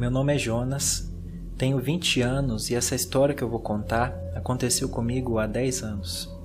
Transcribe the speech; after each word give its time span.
Meu 0.00 0.10
nome 0.10 0.34
é 0.34 0.38
Jonas, 0.38 1.14
tenho 1.58 1.78
20 1.78 2.22
anos 2.22 2.70
e 2.70 2.74
essa 2.74 2.94
história 2.94 3.34
que 3.34 3.44
eu 3.44 3.50
vou 3.50 3.60
contar 3.60 4.14
aconteceu 4.34 4.88
comigo 4.88 5.38
há 5.38 5.46
10 5.46 5.82
anos. 5.82 6.40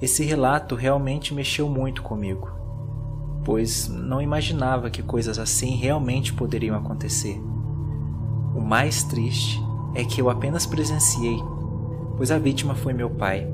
Esse 0.00 0.24
relato 0.24 0.74
realmente 0.74 1.34
mexeu 1.34 1.68
muito 1.68 2.02
comigo, 2.02 2.50
pois 3.44 3.88
não 3.88 4.22
imaginava 4.22 4.88
que 4.88 5.02
coisas 5.02 5.38
assim 5.38 5.76
realmente 5.76 6.32
poderiam 6.32 6.74
acontecer. 6.74 7.38
O 8.54 8.60
mais 8.62 9.02
triste 9.02 9.60
é 9.94 10.02
que 10.02 10.22
eu 10.22 10.30
apenas 10.30 10.64
presenciei, 10.64 11.36
pois 12.16 12.30
a 12.30 12.38
vítima 12.38 12.74
foi 12.74 12.94
meu 12.94 13.10
pai. 13.10 13.46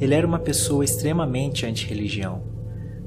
Ele 0.00 0.12
era 0.12 0.26
uma 0.26 0.40
pessoa 0.40 0.84
extremamente 0.84 1.64
anti-religião. 1.64 2.42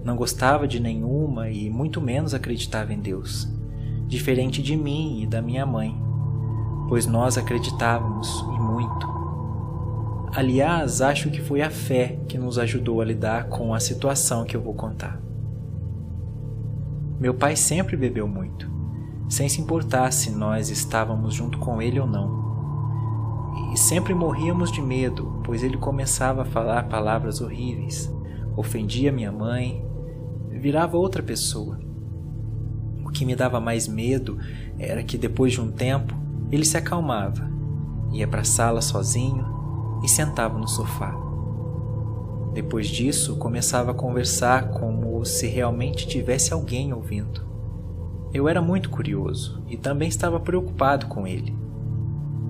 Não 0.05 0.15
gostava 0.15 0.69
de 0.69 0.79
nenhuma 0.79 1.49
e 1.49 1.69
muito 1.69 1.99
menos 1.99 2.33
acreditava 2.33 2.93
em 2.93 2.99
Deus 3.01 3.59
diferente 4.11 4.61
de 4.61 4.75
mim 4.75 5.21
e 5.21 5.25
da 5.25 5.41
minha 5.41 5.65
mãe, 5.65 5.97
pois 6.89 7.07
nós 7.07 7.37
acreditávamos 7.37 8.41
e 8.53 8.59
muito. 8.59 9.09
Aliás, 10.35 11.01
acho 11.01 11.31
que 11.31 11.39
foi 11.39 11.61
a 11.61 11.69
fé 11.69 12.19
que 12.27 12.37
nos 12.37 12.59
ajudou 12.59 12.99
a 12.99 13.05
lidar 13.05 13.47
com 13.47 13.73
a 13.73 13.79
situação 13.79 14.43
que 14.43 14.53
eu 14.53 14.61
vou 14.61 14.73
contar. 14.73 15.17
Meu 17.21 17.33
pai 17.33 17.55
sempre 17.55 17.95
bebeu 17.95 18.27
muito, 18.27 18.69
sem 19.29 19.47
se 19.47 19.61
importar 19.61 20.11
se 20.11 20.29
nós 20.29 20.69
estávamos 20.69 21.33
junto 21.33 21.57
com 21.57 21.81
ele 21.81 21.97
ou 21.97 22.05
não. 22.05 22.41
E 23.73 23.79
sempre 23.79 24.13
morríamos 24.13 24.73
de 24.73 24.81
medo, 24.81 25.41
pois 25.45 25.63
ele 25.63 25.77
começava 25.77 26.41
a 26.41 26.45
falar 26.45 26.89
palavras 26.89 27.39
horríveis, 27.39 28.13
ofendia 28.57 29.09
minha 29.09 29.31
mãe, 29.31 29.85
virava 30.49 30.97
outra 30.97 31.23
pessoa. 31.23 31.90
O 33.11 33.13
que 33.13 33.25
me 33.25 33.35
dava 33.35 33.59
mais 33.59 33.89
medo 33.89 34.39
era 34.79 35.03
que 35.03 35.17
depois 35.17 35.51
de 35.51 35.59
um 35.59 35.69
tempo 35.69 36.15
ele 36.49 36.63
se 36.63 36.77
acalmava, 36.77 37.51
ia 38.13 38.25
para 38.25 38.39
a 38.39 38.45
sala 38.45 38.81
sozinho 38.81 39.45
e 40.01 40.07
sentava 40.07 40.57
no 40.57 40.65
sofá. 40.65 41.13
Depois 42.53 42.87
disso, 42.87 43.35
começava 43.35 43.91
a 43.91 43.93
conversar 43.93 44.69
como 44.69 45.25
se 45.25 45.45
realmente 45.45 46.07
tivesse 46.07 46.53
alguém 46.53 46.93
ouvindo. 46.93 47.45
Eu 48.33 48.47
era 48.47 48.61
muito 48.61 48.89
curioso 48.89 49.61
e 49.67 49.75
também 49.75 50.07
estava 50.07 50.39
preocupado 50.39 51.07
com 51.07 51.27
ele. 51.27 51.53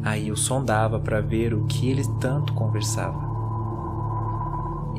Aí 0.04 0.28
eu 0.28 0.36
sondava 0.36 1.00
para 1.00 1.22
ver 1.22 1.56
o 1.56 1.66
que 1.66 1.90
ele 1.90 2.04
tanto 2.20 2.54
conversava. 2.54 3.20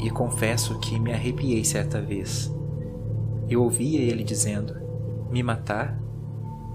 E 0.03 0.11
confesso 0.11 0.81
que 0.81 0.99
me 0.99 1.13
arrepiei 1.13 1.65
certa 1.65 2.03
vez. 2.03 2.53
Eu 3.49 3.63
ouvia 3.63 4.01
ele 4.01 4.25
dizendo: 4.25 4.83
me 5.33 5.43
matar? 5.43 5.99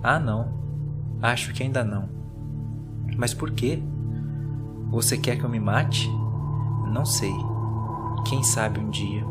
Ah, 0.02 0.20
não. 0.20 0.52
Acho 1.22 1.54
que 1.54 1.62
ainda 1.62 1.84
não. 1.84 2.10
Mas 3.16 3.34
por 3.34 3.52
quê? 3.52 3.80
Você 4.90 5.18
quer 5.18 5.38
que 5.38 5.44
eu 5.44 5.50
me 5.50 5.60
mate? 5.60 6.10
Não 6.92 7.06
sei. 7.06 7.34
Quem 8.26 8.42
sabe 8.44 8.80
um 8.80 8.90
dia. 8.90 9.24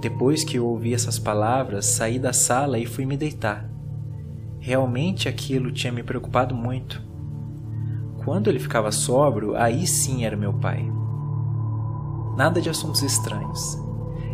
Depois 0.00 0.42
que 0.42 0.58
eu 0.58 0.66
ouvi 0.66 0.92
essas 0.92 1.18
palavras, 1.18 1.86
saí 1.86 2.18
da 2.18 2.32
sala 2.32 2.76
e 2.78 2.86
fui 2.86 3.06
me 3.06 3.16
deitar. 3.16 3.70
Realmente 4.58 5.28
aquilo 5.28 5.70
tinha 5.70 5.92
me 5.92 6.02
preocupado 6.02 6.56
muito. 6.56 7.00
Quando 8.24 8.48
ele 8.50 8.58
ficava 8.58 8.90
sóbrio, 8.90 9.56
aí 9.56 9.86
sim 9.86 10.24
era 10.24 10.36
meu 10.36 10.52
pai. 10.54 10.84
Nada 12.36 12.60
de 12.60 12.68
assuntos 12.68 13.02
estranhos. 13.02 13.78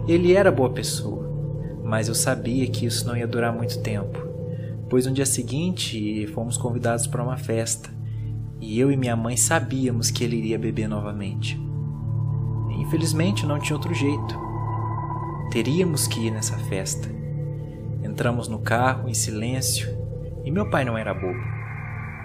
Ele 0.06 0.32
era 0.32 0.50
boa 0.50 0.70
pessoa 0.70 1.27
mas 1.88 2.06
eu 2.06 2.14
sabia 2.14 2.66
que 2.66 2.84
isso 2.84 3.06
não 3.06 3.16
ia 3.16 3.26
durar 3.26 3.50
muito 3.50 3.80
tempo, 3.80 4.18
pois 4.90 5.06
no 5.06 5.12
dia 5.12 5.24
seguinte 5.24 6.26
fomos 6.34 6.58
convidados 6.58 7.06
para 7.06 7.22
uma 7.22 7.38
festa 7.38 7.88
e 8.60 8.78
eu 8.78 8.92
e 8.92 8.96
minha 8.96 9.16
mãe 9.16 9.38
sabíamos 9.38 10.10
que 10.10 10.22
ele 10.22 10.36
iria 10.36 10.58
beber 10.58 10.86
novamente. 10.86 11.58
Infelizmente 12.78 13.46
não 13.46 13.58
tinha 13.58 13.74
outro 13.74 13.94
jeito. 13.94 14.38
Teríamos 15.50 16.06
que 16.06 16.26
ir 16.26 16.30
nessa 16.30 16.58
festa. 16.58 17.08
Entramos 18.02 18.48
no 18.48 18.58
carro 18.58 19.08
em 19.08 19.14
silêncio 19.14 19.88
e 20.44 20.50
meu 20.50 20.68
pai 20.68 20.84
não 20.84 20.98
era 20.98 21.14
bobo. 21.14 21.40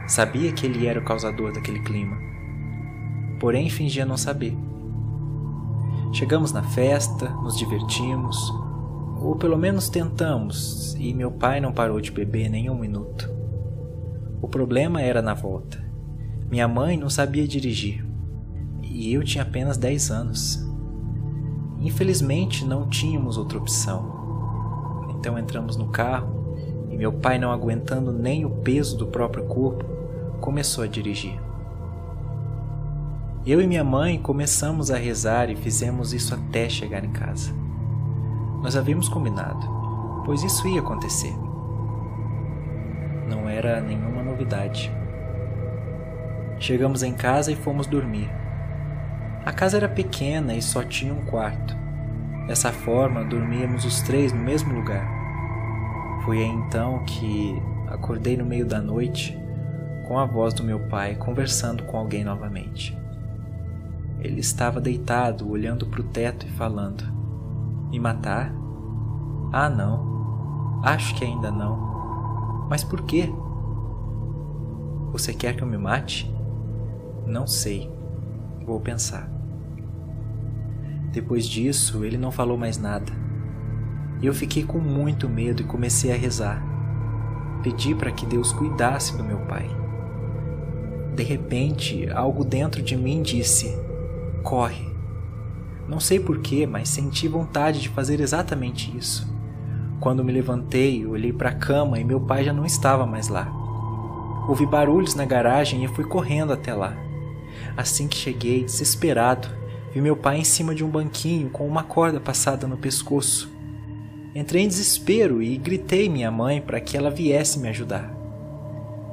Sabia 0.08 0.52
que 0.52 0.66
ele 0.66 0.86
era 0.86 1.00
o 1.00 1.06
causador 1.06 1.54
daquele 1.54 1.80
clima, 1.80 2.18
porém 3.40 3.70
fingia 3.70 4.06
não 4.06 4.18
saber. 4.18 4.58
Chegamos 6.12 6.52
na 6.52 6.64
festa, 6.64 7.30
nos 7.30 7.58
divertimos, 7.58 8.63
ou 9.24 9.36
pelo 9.38 9.58
menos 9.58 9.88
tentamos, 9.88 10.96
e 11.00 11.14
meu 11.14 11.32
pai 11.32 11.62
não 11.62 11.72
parou 11.72 12.02
de 12.02 12.12
beber 12.12 12.50
nem 12.50 12.70
um 12.70 12.78
minuto. 12.78 13.32
O 14.42 14.48
problema 14.50 15.02
era 15.02 15.22
na 15.22 15.34
volta. 15.34 15.82
Minha 16.52 16.68
mãe 16.68 16.98
não 16.98 17.10
sabia 17.10 17.48
dirigir, 17.48 18.06
e 18.82 19.14
eu 19.14 19.24
tinha 19.24 19.44
apenas 19.44 19.78
10 19.78 20.12
anos. 20.12 20.68
Infelizmente 21.80 22.66
não 22.66 22.90
tínhamos 22.90 23.38
outra 23.38 23.58
opção. 23.58 25.06
Então 25.18 25.40
entramos 25.40 25.78
no 25.78 25.88
carro 25.88 26.44
e 26.92 26.98
meu 26.98 27.12
pai, 27.12 27.40
não 27.40 27.52
aguentando 27.52 28.12
nem 28.12 28.46
o 28.46 28.50
peso 28.50 28.98
do 28.98 29.08
próprio 29.08 29.46
corpo, 29.46 29.84
começou 30.40 30.84
a 30.84 30.88
dirigir. 30.88 31.42
Eu 33.46 33.60
e 33.60 33.68
minha 33.68 33.84
mãe 33.84 34.20
começamos 34.20 34.92
a 34.92 34.98
rezar 34.98 35.50
e 35.50 35.56
fizemos 35.56 36.14
isso 36.14 36.36
até 36.36 36.70
chegar 36.70 37.04
em 37.04 37.12
casa. 37.12 37.63
Nós 38.64 38.78
havíamos 38.78 39.10
combinado, 39.10 39.68
pois 40.26 40.42
isso 40.42 40.66
ia 40.68 40.80
acontecer. 40.80 41.36
Não 43.28 43.50
era 43.50 43.82
nenhuma 43.82 44.24
novidade. 44.24 44.90
Chegamos 46.58 47.04
em 47.04 47.14
casa 47.14 47.52
e 47.52 47.58
fomos 47.58 47.88
dormir. 47.88 48.32
A 49.46 49.52
casa 49.52 49.76
era 49.76 49.90
pequena 49.90 50.56
e 50.56 50.62
só 50.62 50.82
tinha 50.82 51.14
um 51.14 51.26
quarto. 51.26 51.76
Dessa 52.48 52.72
forma, 52.72 53.26
dormíamos 53.26 53.84
os 53.84 54.02
três 54.02 54.32
no 54.32 54.42
mesmo 54.42 54.74
lugar. 54.74 55.06
Foi 56.24 56.38
aí 56.38 56.48
então 56.48 57.04
que 57.04 57.62
acordei 57.90 58.38
no 58.38 58.46
meio 58.46 58.66
da 58.66 58.82
noite 58.82 59.38
com 60.08 60.18
a 60.18 60.26
voz 60.26 60.54
do 60.54 60.64
meu 60.64 60.80
pai 60.88 61.16
conversando 61.16 61.84
com 61.84 61.98
alguém 61.98 62.24
novamente. 62.24 62.98
Ele 64.22 64.40
estava 64.40 64.80
deitado, 64.80 65.50
olhando 65.50 65.86
para 65.86 66.00
o 66.00 66.06
teto 66.06 66.46
e 66.46 66.52
falando: 66.52 67.13
me 67.94 68.00
matar? 68.00 68.52
Ah, 69.52 69.70
não. 69.70 70.82
Acho 70.84 71.14
que 71.14 71.24
ainda 71.24 71.52
não. 71.52 72.66
Mas 72.68 72.84
por 72.84 73.04
quê? 73.04 73.32
Você 75.12 75.32
quer 75.32 75.56
que 75.56 75.64
eu 75.64 75.68
me 75.68 75.78
mate? 75.78 76.34
Não 77.28 77.46
sei. 77.46 77.92
Vou 78.66 78.80
pensar. 78.80 79.30
Depois 81.12 81.46
disso, 81.46 82.04
ele 82.04 82.18
não 82.18 82.32
falou 82.32 82.58
mais 82.58 82.80
nada. 82.80 83.14
Eu 84.24 84.34
fiquei 84.34 84.64
com 84.64 84.80
muito 84.80 85.30
medo 85.30 85.62
e 85.62 85.66
comecei 85.66 86.12
a 86.12 86.18
rezar. 86.18 86.64
Pedi 87.62 87.94
para 87.94 88.12
que 88.12 88.26
Deus 88.26 88.52
cuidasse 88.52 89.16
do 89.16 89.24
meu 89.24 89.38
pai. 89.42 89.70
De 91.16 91.22
repente, 91.22 92.10
algo 92.10 92.44
dentro 92.44 92.82
de 92.82 92.98
mim 92.98 93.22
disse: 93.22 93.72
Corre. 94.42 94.93
Não 95.88 96.00
sei 96.00 96.20
porquê, 96.20 96.66
mas 96.66 96.90
senti 96.90 97.28
vontade 97.28 97.82
de 97.82 97.90
fazer 97.90 98.20
exatamente 98.20 98.96
isso. 98.98 99.32
Quando 100.00 100.24
me 100.24 100.32
levantei, 100.32 101.06
olhei 101.06 101.32
para 101.32 101.50
a 101.50 101.56
cama 101.56 102.00
e 102.00 102.04
meu 102.04 102.20
pai 102.20 102.44
já 102.44 102.54
não 102.54 102.66
estava 102.66 103.06
mais 103.06 103.28
lá. 103.28 103.52
Ouvi 104.48 104.66
barulhos 104.66 105.16
na 105.16 105.26
garagem 105.26 105.84
e 105.84 105.88
fui 105.88 106.04
correndo 106.04 106.52
até 106.52 106.74
lá. 106.74 106.96
Assim 107.78 108.08
que 108.08 108.18
cheguei, 108.18 108.64
desesperado, 108.64 109.48
vi 109.94 110.02
meu 110.02 110.16
pai 110.16 110.40
em 110.40 110.44
cima 110.44 110.76
de 110.76 110.84
um 110.84 110.90
banquinho 110.90 111.50
com 111.50 111.68
uma 111.68 111.84
corda 111.84 112.20
passada 112.20 112.68
no 112.68 112.78
pescoço. 112.78 113.52
Entrei 114.36 114.64
em 114.64 114.68
desespero 114.68 115.42
e 115.42 115.56
gritei 115.58 116.10
minha 116.10 116.32
mãe 116.32 116.60
para 116.60 116.82
que 116.82 116.98
ela 116.98 117.12
viesse 117.12 117.60
me 117.60 117.70
ajudar. 117.70 118.12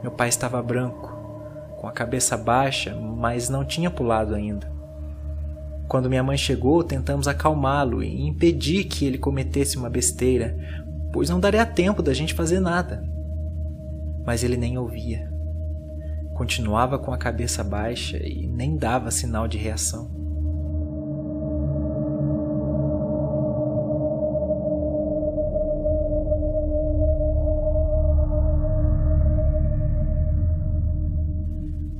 Meu 0.02 0.10
pai 0.10 0.28
estava 0.28 0.62
branco, 0.62 1.12
com 1.78 1.86
a 1.86 1.92
cabeça 1.92 2.36
baixa, 2.36 2.94
mas 2.94 3.48
não 3.48 3.64
tinha 3.64 3.90
pulado 3.90 4.34
ainda. 4.34 4.79
Quando 5.90 6.08
minha 6.08 6.22
mãe 6.22 6.36
chegou, 6.36 6.84
tentamos 6.84 7.26
acalmá-lo 7.26 8.00
e 8.00 8.22
impedir 8.22 8.84
que 8.84 9.04
ele 9.04 9.18
cometesse 9.18 9.76
uma 9.76 9.90
besteira, 9.90 10.56
pois 11.12 11.28
não 11.28 11.40
daria 11.40 11.66
tempo 11.66 12.00
da 12.00 12.14
gente 12.14 12.32
fazer 12.32 12.60
nada. 12.60 13.02
Mas 14.24 14.44
ele 14.44 14.56
nem 14.56 14.78
ouvia. 14.78 15.28
Continuava 16.32 16.96
com 16.96 17.12
a 17.12 17.18
cabeça 17.18 17.64
baixa 17.64 18.18
e 18.18 18.46
nem 18.46 18.76
dava 18.76 19.10
sinal 19.10 19.48
de 19.48 19.58
reação. 19.58 20.08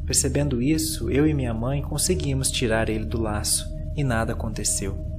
Percebendo 0.07 0.63
isso, 0.63 1.11
eu 1.11 1.27
e 1.27 1.35
minha 1.35 1.53
mãe 1.53 1.83
conseguimos 1.83 2.53
tirar 2.53 2.89
ele 2.89 3.05
do 3.05 3.21
laço 3.21 3.80
e 3.97 4.05
nada 4.05 4.33
aconteceu. 4.33 5.11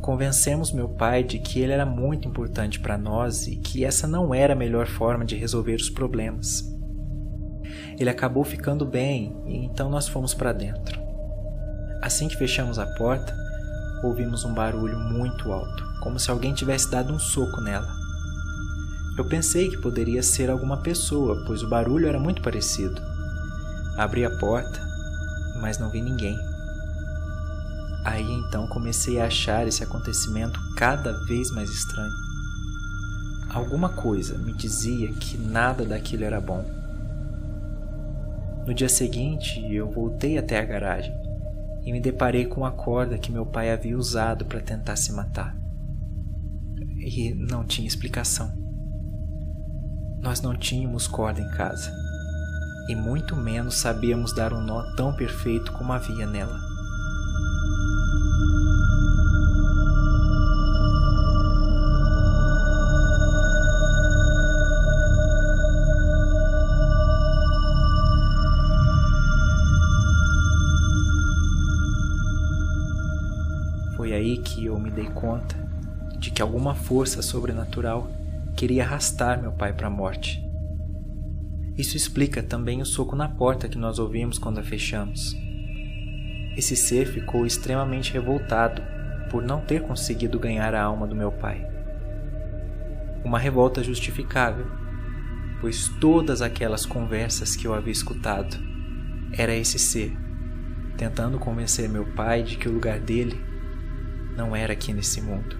convencemos 0.00 0.72
meu 0.72 0.88
pai 0.88 1.22
de 1.22 1.38
que 1.38 1.60
ele 1.60 1.72
era 1.72 1.86
muito 1.86 2.26
importante 2.26 2.80
para 2.80 2.98
nós 2.98 3.46
e 3.46 3.56
que 3.56 3.84
essa 3.84 4.08
não 4.08 4.34
era 4.34 4.54
a 4.54 4.56
melhor 4.56 4.88
forma 4.88 5.24
de 5.24 5.36
resolver 5.36 5.76
os 5.76 5.88
problemas. 5.88 6.64
Ele 7.98 8.10
acabou 8.10 8.42
ficando 8.42 8.84
bem 8.84 9.36
e 9.46 9.56
então 9.64 9.88
nós 9.88 10.08
fomos 10.08 10.34
para 10.34 10.52
dentro. 10.52 11.00
Assim 12.02 12.28
que 12.28 12.36
fechamos 12.36 12.78
a 12.78 12.86
porta, 12.96 13.32
ouvimos 14.02 14.44
um 14.44 14.54
barulho 14.54 14.98
muito 14.98 15.52
alto, 15.52 15.84
como 16.02 16.18
se 16.18 16.30
alguém 16.30 16.54
tivesse 16.54 16.90
dado 16.90 17.12
um 17.12 17.18
soco 17.18 17.60
nela. 17.60 17.94
Eu 19.18 19.28
pensei 19.28 19.68
que 19.68 19.80
poderia 19.82 20.22
ser 20.22 20.50
alguma 20.50 20.78
pessoa, 20.78 21.44
pois 21.46 21.62
o 21.62 21.68
barulho 21.68 22.08
era 22.08 22.18
muito 22.18 22.40
parecido. 22.40 23.00
Abri 23.98 24.24
a 24.24 24.30
porta, 24.38 24.80
mas 25.60 25.78
não 25.78 25.90
vi 25.90 26.00
ninguém. 26.00 26.38
Aí 28.04 28.26
então 28.32 28.66
comecei 28.66 29.20
a 29.20 29.26
achar 29.26 29.66
esse 29.66 29.84
acontecimento 29.84 30.58
cada 30.76 31.12
vez 31.26 31.50
mais 31.50 31.68
estranho. 31.68 32.12
Alguma 33.50 33.88
coisa 33.88 34.38
me 34.38 34.52
dizia 34.52 35.12
que 35.12 35.36
nada 35.36 35.84
daquilo 35.84 36.24
era 36.24 36.40
bom. 36.40 36.64
No 38.66 38.72
dia 38.72 38.88
seguinte, 38.88 39.60
eu 39.72 39.90
voltei 39.90 40.38
até 40.38 40.58
a 40.58 40.64
garagem 40.64 41.12
e 41.82 41.92
me 41.92 42.00
deparei 42.00 42.46
com 42.46 42.64
a 42.64 42.70
corda 42.70 43.18
que 43.18 43.32
meu 43.32 43.44
pai 43.44 43.70
havia 43.70 43.98
usado 43.98 44.44
para 44.44 44.60
tentar 44.60 44.96
se 44.96 45.12
matar. 45.12 45.56
E 46.98 47.34
não 47.34 47.64
tinha 47.64 47.88
explicação. 47.88 48.52
Nós 50.20 50.40
não 50.40 50.54
tínhamos 50.54 51.06
corda 51.08 51.40
em 51.40 51.50
casa, 51.50 51.90
e 52.90 52.96
muito 52.96 53.36
menos 53.36 53.76
sabíamos 53.76 54.32
dar 54.32 54.52
um 54.52 54.60
nó 54.60 54.82
tão 54.96 55.12
perfeito 55.12 55.70
como 55.70 55.92
havia 55.92 56.26
nela. 56.26 56.58
Foi 73.96 74.12
aí 74.12 74.38
que 74.38 74.64
eu 74.64 74.76
me 74.80 74.90
dei 74.90 75.06
conta 75.10 75.54
de 76.18 76.32
que 76.32 76.42
alguma 76.42 76.74
força 76.74 77.22
sobrenatural 77.22 78.10
queria 78.56 78.82
arrastar 78.82 79.40
meu 79.40 79.52
pai 79.52 79.72
para 79.72 79.86
a 79.86 79.90
morte. 79.90 80.49
Isso 81.80 81.96
explica 81.96 82.42
também 82.42 82.82
o 82.82 82.84
soco 82.84 83.16
na 83.16 83.26
porta 83.26 83.66
que 83.66 83.78
nós 83.78 83.98
ouvimos 83.98 84.38
quando 84.38 84.58
a 84.58 84.62
fechamos. 84.62 85.34
Esse 86.54 86.76
ser 86.76 87.06
ficou 87.06 87.46
extremamente 87.46 88.12
revoltado 88.12 88.82
por 89.30 89.42
não 89.42 89.62
ter 89.62 89.80
conseguido 89.80 90.38
ganhar 90.38 90.74
a 90.74 90.82
alma 90.82 91.06
do 91.06 91.16
meu 91.16 91.32
pai. 91.32 91.66
Uma 93.24 93.38
revolta 93.38 93.82
justificável, 93.82 94.66
pois 95.62 95.88
todas 95.98 96.42
aquelas 96.42 96.84
conversas 96.84 97.56
que 97.56 97.66
eu 97.66 97.72
havia 97.72 97.92
escutado 97.92 98.58
era 99.32 99.54
esse 99.54 99.78
ser 99.78 100.14
tentando 100.98 101.38
convencer 101.38 101.88
meu 101.88 102.04
pai 102.04 102.42
de 102.42 102.58
que 102.58 102.68
o 102.68 102.72
lugar 102.74 103.00
dele 103.00 103.42
não 104.36 104.54
era 104.54 104.74
aqui 104.74 104.92
nesse 104.92 105.22
mundo. 105.22 105.56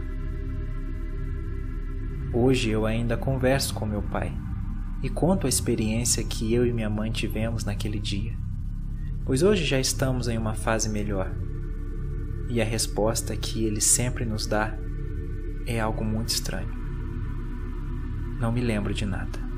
Hoje 2.30 2.68
eu 2.68 2.84
ainda 2.84 3.16
converso 3.16 3.72
com 3.72 3.86
meu 3.86 4.02
pai 4.02 4.30
e 5.02 5.08
conto 5.08 5.46
a 5.46 5.48
experiência 5.48 6.24
que 6.24 6.52
eu 6.52 6.66
e 6.66 6.72
minha 6.72 6.90
mãe 6.90 7.10
tivemos 7.10 7.64
naquele 7.64 7.98
dia, 7.98 8.36
pois 9.24 9.42
hoje 9.42 9.64
já 9.64 9.80
estamos 9.80 10.28
em 10.28 10.36
uma 10.36 10.54
fase 10.54 10.88
melhor 10.88 11.34
e 12.48 12.60
a 12.60 12.64
resposta 12.64 13.36
que 13.36 13.64
ele 13.64 13.80
sempre 13.80 14.24
nos 14.24 14.46
dá 14.46 14.76
é 15.66 15.78
algo 15.78 16.04
muito 16.04 16.30
estranho. 16.30 16.74
Não 18.40 18.50
me 18.50 18.60
lembro 18.60 18.92
de 18.92 19.06
nada. 19.06 19.49